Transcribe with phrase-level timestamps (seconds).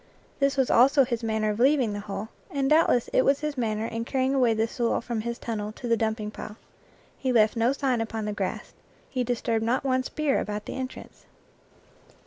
[0.39, 3.85] This was also his manner of leaving the hole, and doubtless it was his manner
[3.85, 6.57] in carrying away the soil, from his tun nel to the dumping pile.
[7.19, 8.73] He left no sign upon 78 IN FIELD AND WOOD the grass,
[9.11, 11.25] he disturbed not one spear about the en trance.